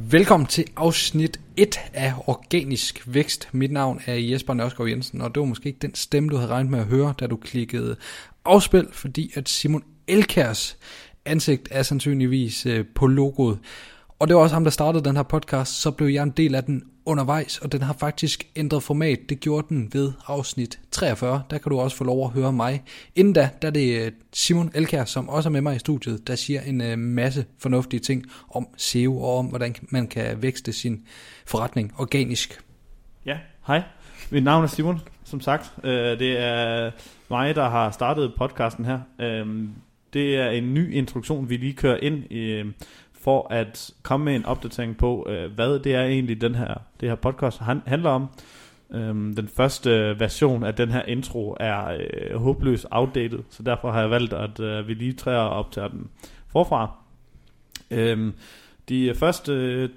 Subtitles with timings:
[0.00, 3.48] Velkommen til afsnit 1 af Organisk Vækst.
[3.52, 6.50] Mit navn er Jesper Nørskov Jensen, og det var måske ikke den stemme, du havde
[6.50, 7.96] regnet med at høre, da du klikkede
[8.44, 10.78] afspil, fordi at Simon Elkærs
[11.24, 13.58] ansigt er sandsynligvis øh, på logoet.
[14.18, 16.54] Og det var også ham, der startede den her podcast, så blev jeg en del
[16.54, 19.18] af den undervejs, og den har faktisk ændret format.
[19.28, 21.42] Det gjorde den ved afsnit 43.
[21.50, 22.82] Der kan du også få lov at høre mig.
[23.14, 26.26] Inden da, der er det øh, Simon Elkær, som også er med mig i studiet,
[26.26, 30.72] der siger en øh, masse fornuftige ting om SEO og om, hvordan man kan vækste
[30.72, 31.06] sin
[31.46, 32.60] forretning organisk.
[33.26, 33.82] Ja, hej.
[34.30, 35.72] Mit navn er Simon, som sagt.
[35.84, 36.90] Øh, det er
[37.30, 39.00] mig, der har startet podcasten her.
[40.12, 42.62] Det er en ny introduktion, vi lige kører ind i
[43.28, 47.08] for at komme med en opdatering på, øh, hvad det er egentlig, den her, det
[47.08, 48.26] her podcast han, handler om.
[48.94, 54.00] Øhm, den første version af den her intro er øh, håbløst outdated, så derfor har
[54.00, 56.10] jeg valgt, at øh, vi lige træder op til den
[56.52, 56.90] forfra.
[57.90, 58.32] Øhm,
[58.88, 59.88] de første øh,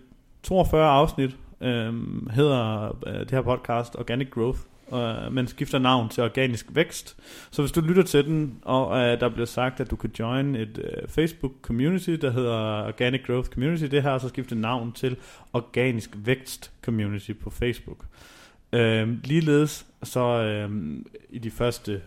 [0.44, 1.94] 42 afsnit øh,
[2.32, 4.60] hedder øh, det her podcast Organic Growth,
[4.94, 7.18] øh, men skifter navn til Organisk Vækst.
[7.52, 10.56] Så hvis du lytter til den, og øh, der bliver sagt, at du kan join
[10.56, 15.18] et øh, Facebook community, der hedder Organic Growth Community, det her så skifter navn til
[15.54, 18.06] Organisk Vækst Community på Facebook.
[18.74, 20.70] Øh, ligeledes så øh,
[21.30, 22.02] i de første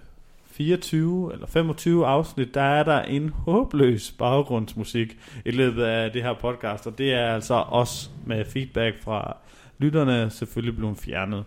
[0.54, 6.34] 24 eller 25 afsnit, der er der en håbløs baggrundsmusik i løbet af det her
[6.34, 9.36] podcast, og det er altså os med feedback fra
[9.78, 11.44] lytterne selvfølgelig blevet fjernet.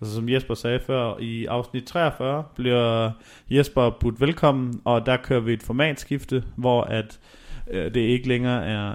[0.00, 3.10] Altså som Jesper sagde før, i afsnit 43 bliver
[3.50, 7.20] Jesper budt velkommen, og der kører vi et formatskifte, hvor at
[7.70, 8.94] øh, det ikke længere er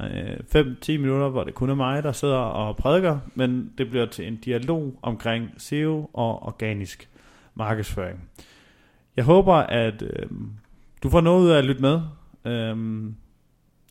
[0.53, 4.05] øh, 5-10 minutter, hvor det kun er mig, der sidder og prædiker, men det bliver
[4.05, 7.09] til en dialog omkring SEO og organisk
[7.55, 8.29] markedsføring.
[9.17, 10.29] Jeg håber, at øh,
[11.03, 12.01] du får noget ud af at lytte med.
[12.45, 12.75] Øh,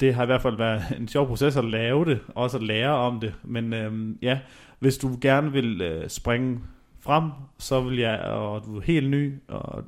[0.01, 2.91] det har i hvert fald været en sjov proces at lave det, også at lære
[2.91, 3.35] om det.
[3.45, 4.39] Men øh, ja,
[4.79, 6.61] hvis du gerne vil øh, springe
[7.07, 9.85] frem, så vil jeg, og du er helt ny, og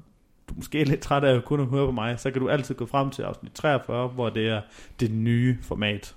[0.48, 2.75] du er måske lidt træt af kun at høre på mig, så kan du altid
[2.75, 4.60] gå frem til afsnit 43, hvor det er
[5.00, 6.15] det nye format.